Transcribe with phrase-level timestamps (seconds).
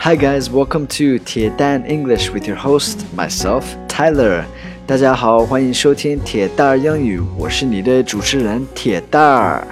[0.00, 4.44] Hi guys, welcome to 铁蛋 English with your host myself Tyler.
[4.86, 9.66] 大家好，欢迎收听铁蛋儿英语，我是你的主持人铁蛋儿。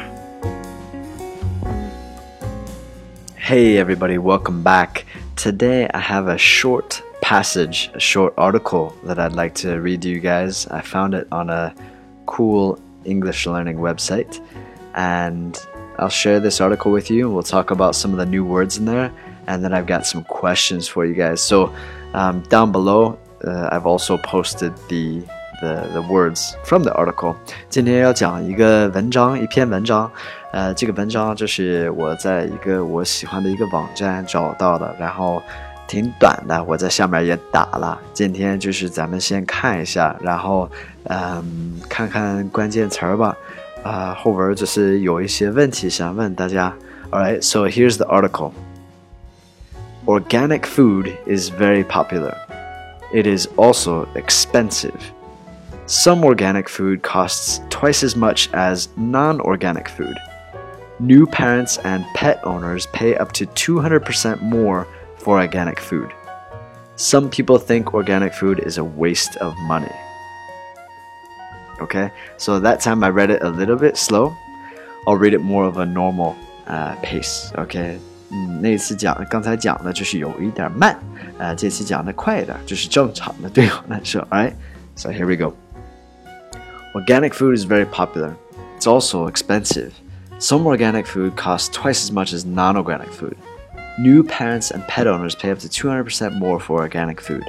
[3.38, 5.04] Hey everybody, welcome back.
[5.37, 10.08] Today I have a short passage, a short article that I'd like to read to
[10.08, 10.67] you guys.
[10.69, 11.72] I found it on a
[12.26, 14.40] cool English learning website
[14.94, 15.56] and
[15.99, 17.30] I'll share this article with you.
[17.30, 19.12] We'll talk about some of the new words in there
[19.48, 21.41] and then I've got some questions for you guys.
[21.41, 21.70] So
[22.12, 25.23] um, down below, uh, I've also posted the
[25.60, 27.36] the the words from the article.
[27.68, 30.10] 今天要讲一个文章，一篇文章。
[30.52, 35.42] 呃，这个文章就是我在一个我喜欢的一个网站找到的，然后
[35.88, 37.98] 挺短的，我在下面也打了。
[38.12, 40.70] 今天就是咱们先看一下，然后
[41.04, 43.36] 嗯，看看关键词儿吧。
[43.82, 46.73] 啊、呃，后边就是有一些问题想问大家。
[47.10, 48.52] All right, so here's the article.
[50.09, 52.36] Organic food is very popular.
[53.13, 54.99] It is also expensive.
[55.85, 60.18] Some organic food costs twice as much as non organic food.
[60.99, 66.12] New parents and pet owners pay up to 200% more for organic food.
[66.96, 69.96] Some people think organic food is a waste of money.
[71.82, 74.36] Okay, so that time I read it a little bit slow.
[75.06, 76.36] I'll read it more of a normal
[76.66, 77.54] uh, pace.
[77.60, 78.00] Okay,
[78.31, 80.98] 嗯，那次讲刚才讲的就是有一点慢，
[81.39, 84.27] 呃，这次讲的快一点，就是正常的对我来说。
[84.31, 84.55] Alright,
[84.97, 85.55] so here we go.
[86.95, 88.34] Organic food is very popular.
[88.79, 89.91] It's also expensive.
[90.39, 93.37] Some organic food costs twice as much as non-organic food.
[93.98, 97.45] New parents and pet owners pay up to 200% more for organic food.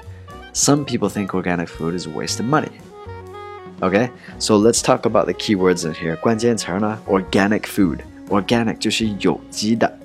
[0.53, 2.71] Some people think organic food is a waste of money.
[3.81, 6.15] Okay, so let's talk about the keywords in here.
[6.17, 7.99] 关键词呢，organic food.
[8.29, 9.98] Organic 就是有机的。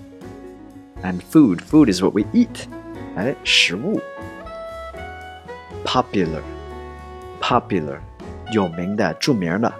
[1.04, 1.60] and food.
[1.62, 2.66] Food is what we eat.
[3.16, 4.00] 哎，食物。
[5.84, 6.42] Popular,
[7.40, 7.98] popular，
[8.52, 9.72] 有名的、着名的。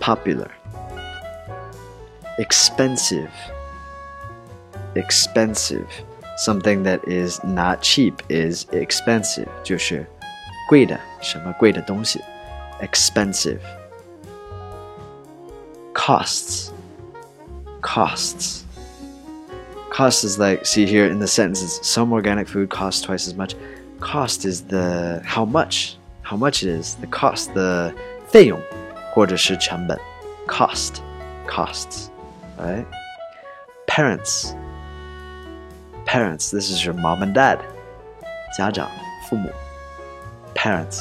[0.00, 0.48] Popular.
[2.38, 3.30] Expensive,
[4.94, 5.86] expensive.
[6.38, 9.48] Something that is not cheap is expensive.
[9.62, 10.06] 就是
[10.68, 12.20] 贵的，什么贵的东西。
[12.80, 13.60] Expensive.
[15.92, 16.70] Costs,
[17.82, 18.62] costs
[19.94, 23.54] cost is like see here in the sentences some organic food costs twice as much
[23.98, 27.92] cost is the how much how much it is the cost the
[28.28, 28.60] 费用
[29.12, 29.98] 或者是成本
[30.46, 31.00] cost
[31.46, 32.08] costs
[32.56, 32.86] right
[33.86, 34.54] parents
[36.06, 37.58] parents this is your mom and dad
[38.56, 38.88] 家长
[39.28, 39.50] 父母
[40.54, 41.00] parents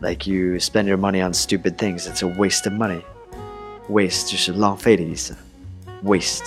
[0.00, 2.06] like you spend your money on stupid things.
[2.06, 3.02] It's a waste of money.
[3.88, 5.36] Waste 就是浪费的意思。
[6.04, 6.44] Waste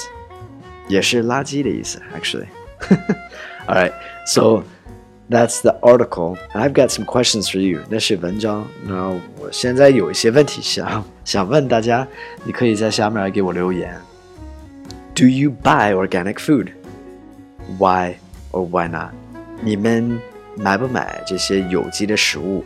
[0.88, 2.48] 也是垃圾的意思，actually.
[3.68, 3.94] All right,
[4.26, 4.64] so
[5.30, 6.38] that's the article.
[6.54, 7.81] I've got some questions for you.
[7.90, 8.68] 那是文章。
[8.84, 9.09] 那
[9.40, 12.08] 我现在有一些问题想想问大家，
[12.44, 14.00] 你可以在下面给我留言。
[15.16, 16.70] Do you buy organic food?
[17.78, 18.16] Why
[18.52, 19.12] or why not?
[19.62, 20.20] 你们
[20.56, 22.64] 买不买这些有机的食物？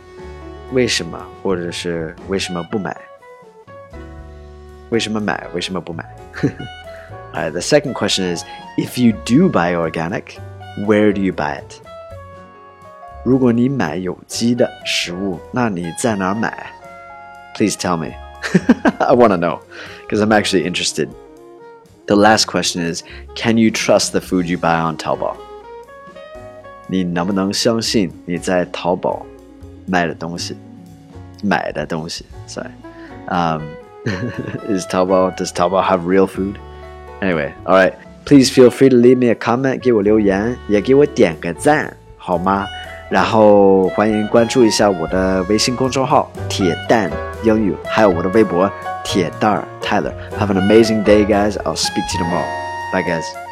[0.72, 1.18] 为什么？
[1.42, 2.96] 或者是为什么不买？
[4.90, 5.46] 为什么买？
[5.54, 6.04] 为什么不买？
[7.32, 8.42] Alright, the second question is,
[8.76, 10.38] if you do buy organic,
[10.86, 11.80] where do you buy it?
[13.24, 16.72] 如果你买有机的食物，那你在哪儿买？
[17.56, 18.12] Please tell me.
[18.98, 19.60] I want to know
[20.06, 21.08] because I'm actually interested.
[22.06, 23.02] The last question is
[23.34, 25.34] Can you trust the food you buy on Taobao?
[26.86, 29.26] 你能不能相信你在淘宝
[29.86, 30.56] 卖的东西？
[31.42, 32.70] 买的东西，sorry.
[33.28, 33.62] Um,
[34.68, 36.54] is Taobao does Taobao have real food?
[37.20, 37.92] Anyway, all right.
[38.24, 42.66] Please feel free to leave me a comment，给我留言，也给我点个赞，好吗？
[43.13, 47.11] 然后欢迎关注一下我的微信公众号“铁蛋
[47.43, 48.67] 英语”，还有我的微博
[49.05, 50.11] “铁蛋儿 Tyler”。
[50.39, 51.51] Have an amazing day, guys.
[51.57, 52.49] I'll speak to you tomorrow.
[52.91, 53.42] Bye, guys.